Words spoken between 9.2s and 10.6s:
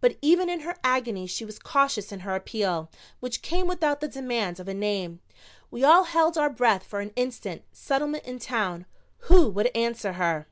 Who would answer her?